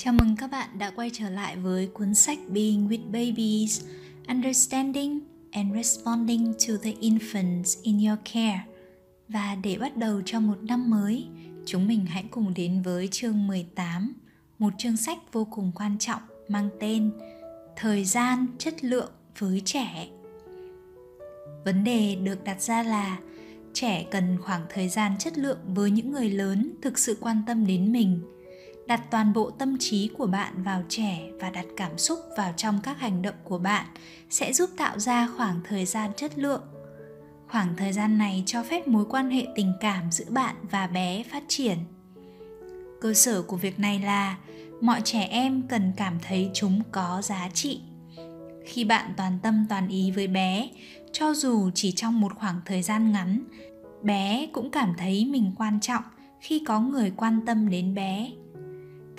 [0.00, 3.84] Chào mừng các bạn đã quay trở lại với cuốn sách Being with Babies,
[4.28, 5.20] Understanding
[5.52, 8.64] and Responding to the Infants in Your Care.
[9.28, 11.26] Và để bắt đầu cho một năm mới,
[11.66, 14.12] chúng mình hãy cùng đến với chương 18,
[14.58, 17.10] một chương sách vô cùng quan trọng mang tên
[17.76, 20.08] Thời gian chất lượng với trẻ.
[21.64, 23.18] Vấn đề được đặt ra là
[23.72, 27.66] trẻ cần khoảng thời gian chất lượng với những người lớn thực sự quan tâm
[27.66, 28.20] đến mình–
[28.88, 32.80] đặt toàn bộ tâm trí của bạn vào trẻ và đặt cảm xúc vào trong
[32.82, 33.86] các hành động của bạn
[34.30, 36.62] sẽ giúp tạo ra khoảng thời gian chất lượng.
[37.48, 41.22] Khoảng thời gian này cho phép mối quan hệ tình cảm giữa bạn và bé
[41.30, 41.78] phát triển.
[43.00, 44.36] Cơ sở của việc này là
[44.80, 47.80] mọi trẻ em cần cảm thấy chúng có giá trị.
[48.66, 50.68] Khi bạn toàn tâm toàn ý với bé,
[51.12, 53.44] cho dù chỉ trong một khoảng thời gian ngắn,
[54.02, 56.02] bé cũng cảm thấy mình quan trọng
[56.40, 58.30] khi có người quan tâm đến bé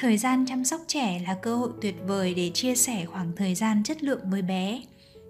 [0.00, 3.54] thời gian chăm sóc trẻ là cơ hội tuyệt vời để chia sẻ khoảng thời
[3.54, 4.82] gian chất lượng với bé.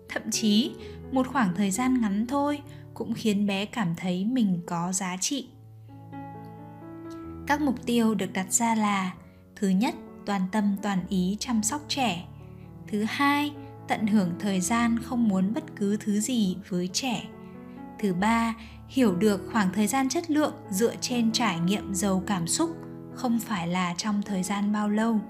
[0.08, 0.72] Thậm chí,
[1.12, 2.60] một khoảng thời gian ngắn thôi
[2.94, 5.48] cũng khiến bé cảm thấy mình có giá trị.
[7.46, 9.14] Các mục tiêu được đặt ra là,
[9.56, 9.94] thứ nhất,
[10.26, 12.24] toàn tâm toàn ý chăm sóc trẻ.
[12.88, 13.52] Thứ hai,
[13.88, 17.24] tận hưởng thời gian không muốn bất cứ thứ gì với trẻ.
[17.98, 18.54] Thứ ba,
[18.88, 22.76] hiểu được khoảng thời gian chất lượng dựa trên trải nghiệm giàu cảm xúc
[23.18, 25.20] không phải là trong thời gian bao lâu.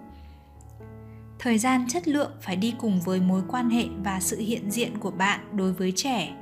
[1.38, 4.98] Thời gian chất lượng phải đi cùng với mối quan hệ và sự hiện diện
[4.98, 6.36] của bạn đối với trẻ.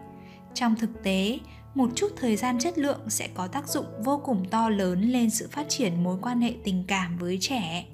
[0.54, 1.38] Trong thực tế,
[1.74, 5.30] một chút thời gian chất lượng sẽ có tác dụng vô cùng to lớn lên
[5.30, 7.86] sự phát triển mối quan hệ tình cảm với trẻ.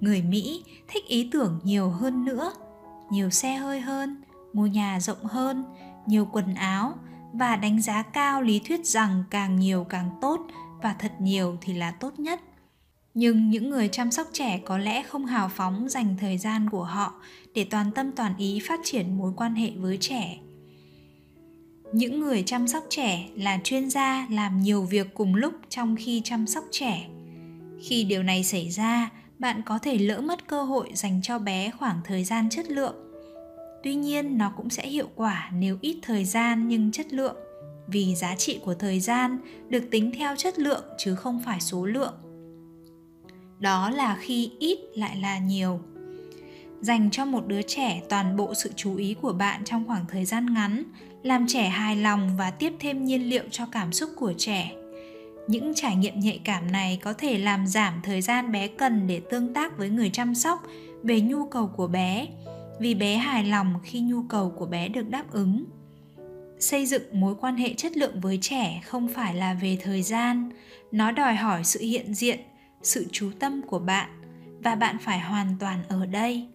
[0.00, 2.52] Người mỹ thích ý tưởng nhiều hơn nữa,
[3.10, 4.22] nhiều xe hơi hơn,
[4.52, 5.64] ngôi nhà rộng hơn,
[6.06, 6.94] nhiều quần áo
[7.32, 10.40] và đánh giá cao lý thuyết rằng càng nhiều càng tốt
[10.82, 12.40] và thật nhiều thì là tốt nhất
[13.14, 16.84] nhưng những người chăm sóc trẻ có lẽ không hào phóng dành thời gian của
[16.84, 17.14] họ
[17.54, 20.38] để toàn tâm toàn ý phát triển mối quan hệ với trẻ.
[21.92, 26.22] Những người chăm sóc trẻ là chuyên gia làm nhiều việc cùng lúc trong khi
[26.24, 27.08] chăm sóc trẻ.
[27.82, 31.70] Khi điều này xảy ra, bạn có thể lỡ mất cơ hội dành cho bé
[31.78, 32.94] khoảng thời gian chất lượng.
[33.82, 37.36] Tuy nhiên, nó cũng sẽ hiệu quả nếu ít thời gian nhưng chất lượng,
[37.86, 39.38] vì giá trị của thời gian
[39.68, 42.14] được tính theo chất lượng chứ không phải số lượng
[43.60, 45.80] đó là khi ít lại là nhiều.
[46.80, 50.24] Dành cho một đứa trẻ toàn bộ sự chú ý của bạn trong khoảng thời
[50.24, 50.82] gian ngắn,
[51.22, 54.72] làm trẻ hài lòng và tiếp thêm nhiên liệu cho cảm xúc của trẻ.
[55.48, 59.20] Những trải nghiệm nhạy cảm này có thể làm giảm thời gian bé cần để
[59.30, 60.62] tương tác với người chăm sóc
[61.02, 62.26] về nhu cầu của bé,
[62.80, 65.64] vì bé hài lòng khi nhu cầu của bé được đáp ứng.
[66.58, 70.50] Xây dựng mối quan hệ chất lượng với trẻ không phải là về thời gian,
[70.92, 72.40] nó đòi hỏi sự hiện diện
[72.82, 74.10] sự chú tâm của bạn
[74.64, 76.48] và bạn phải hoàn toàn ở đây.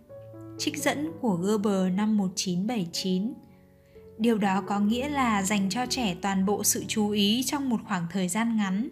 [0.57, 3.33] Trích dẫn của Gerber năm 1979
[4.17, 7.79] Điều đó có nghĩa là dành cho trẻ toàn bộ sự chú ý trong một
[7.87, 8.89] khoảng thời gian ngắn.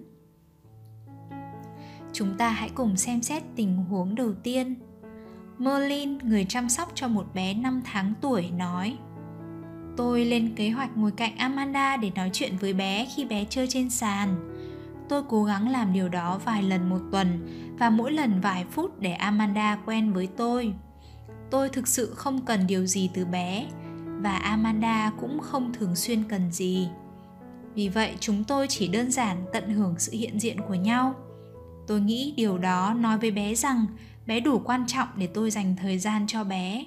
[2.14, 4.76] Chúng ta hãy cùng xem xét tình huống đầu tiên.
[5.58, 8.98] Merlin, người chăm sóc cho một bé 5 tháng tuổi, nói
[9.98, 13.68] Tôi lên kế hoạch ngồi cạnh Amanda để nói chuyện với bé khi bé chơi
[13.68, 14.53] trên sàn
[15.10, 17.48] tôi cố gắng làm điều đó vài lần một tuần
[17.80, 20.74] và mỗi lần vài phút để amanda quen với tôi.
[21.52, 23.68] Tôi thực sự không cần điều gì từ bé
[24.22, 26.90] và amanda cũng không thường xuyên cần gì.
[27.76, 31.14] Vì vậy, chúng tôi chỉ đơn giản tận hưởng sự hiện diện của nhau.
[31.88, 33.86] Tôi nghĩ điều đó nói với bé rằng
[34.26, 36.86] bé đủ quan trọng để tôi dành thời gian cho bé.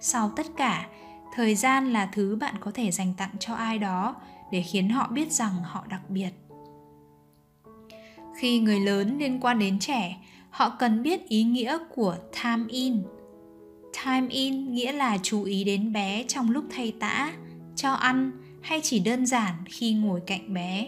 [0.00, 0.86] Sau tất cả,
[1.34, 4.16] thời gian là thứ bạn có thể dành tặng cho ai đó
[4.52, 6.30] để khiến họ biết rằng họ đặc biệt
[8.44, 10.16] khi người lớn liên quan đến trẻ,
[10.50, 13.02] họ cần biết ý nghĩa của time in.
[14.04, 17.32] Time in nghĩa là chú ý đến bé trong lúc thay tã,
[17.76, 18.30] cho ăn
[18.62, 20.86] hay chỉ đơn giản khi ngồi cạnh bé.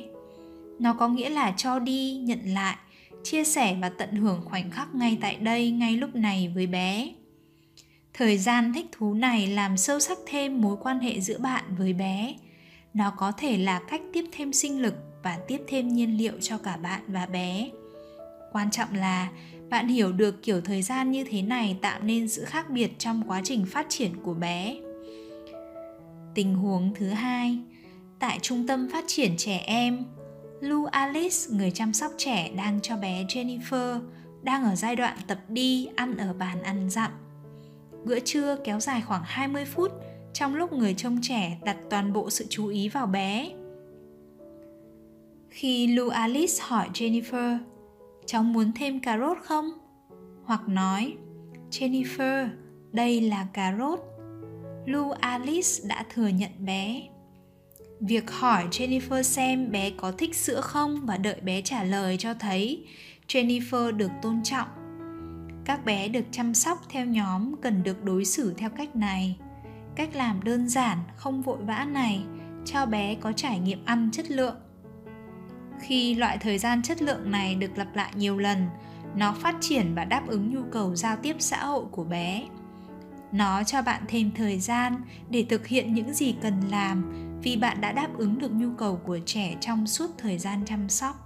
[0.78, 2.76] Nó có nghĩa là cho đi, nhận lại,
[3.24, 7.08] chia sẻ và tận hưởng khoảnh khắc ngay tại đây, ngay lúc này với bé.
[8.14, 11.92] Thời gian thích thú này làm sâu sắc thêm mối quan hệ giữa bạn với
[11.92, 12.34] bé.
[12.94, 14.94] Nó có thể là cách tiếp thêm sinh lực
[15.26, 17.70] và tiếp thêm nhiên liệu cho cả bạn và bé
[18.52, 19.28] quan trọng là
[19.70, 23.22] bạn hiểu được kiểu thời gian như thế này tạo nên sự khác biệt trong
[23.26, 24.76] quá trình phát triển của bé
[26.34, 27.58] tình huống thứ hai
[28.18, 30.04] tại trung tâm phát triển trẻ em
[30.60, 34.00] Lu Alice, người chăm sóc trẻ đang cho bé Jennifer,
[34.42, 37.10] đang ở giai đoạn tập đi ăn ở bàn ăn dặm.
[38.04, 39.92] Bữa trưa kéo dài khoảng 20 phút
[40.32, 43.50] trong lúc người trông trẻ đặt toàn bộ sự chú ý vào bé.
[45.56, 47.58] Khi Lou Alice hỏi Jennifer,
[48.26, 49.70] cháu muốn thêm cà rốt không?
[50.44, 51.16] hoặc nói
[51.70, 52.48] Jennifer,
[52.92, 54.00] đây là cà rốt.
[54.86, 57.02] Lou Alice đã thừa nhận bé.
[58.00, 62.34] Việc hỏi Jennifer xem bé có thích sữa không và đợi bé trả lời cho
[62.34, 62.86] thấy
[63.28, 64.68] Jennifer được tôn trọng.
[65.64, 69.36] Các bé được chăm sóc theo nhóm cần được đối xử theo cách này.
[69.94, 72.24] Cách làm đơn giản, không vội vã này
[72.64, 74.56] cho bé có trải nghiệm ăn chất lượng.
[75.80, 78.68] Khi loại thời gian chất lượng này được lặp lại nhiều lần,
[79.16, 82.46] nó phát triển và đáp ứng nhu cầu giao tiếp xã hội của bé.
[83.32, 87.12] Nó cho bạn thêm thời gian để thực hiện những gì cần làm
[87.42, 90.88] vì bạn đã đáp ứng được nhu cầu của trẻ trong suốt thời gian chăm
[90.88, 91.16] sóc.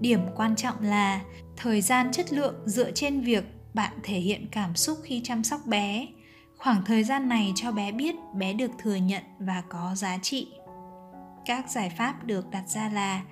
[0.00, 1.20] Điểm quan trọng là
[1.56, 3.44] thời gian chất lượng dựa trên việc
[3.74, 6.06] bạn thể hiện cảm xúc khi chăm sóc bé.
[6.56, 10.48] Khoảng thời gian này cho bé biết bé được thừa nhận và có giá trị
[11.46, 13.22] các giải pháp được đặt ra là,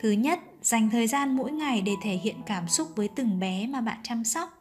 [0.00, 3.66] thứ nhất, dành thời gian mỗi ngày để thể hiện cảm xúc với từng bé
[3.66, 4.58] mà bạn chăm sóc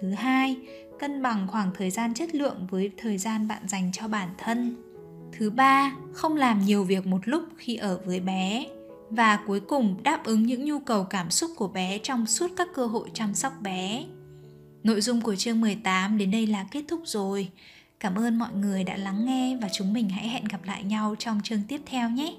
[0.00, 0.56] thứ hai,
[0.98, 4.76] cân bằng khoảng thời gian chất lượng với thời gian bạn dành cho bản thân
[5.32, 8.66] thứ ba, không làm nhiều việc một lúc khi ở với bé
[9.10, 12.68] và cuối cùng, đáp ứng những nhu cầu cảm xúc của bé trong suốt các
[12.74, 14.04] cơ hội chăm sóc bé.
[14.82, 17.50] Nội dung của chương 18 đến đây là kết thúc rồi.
[18.00, 21.14] Cảm ơn mọi người đã lắng nghe và chúng mình hãy hẹn gặp lại nhau
[21.18, 22.34] trong chương tiếp theo nhé.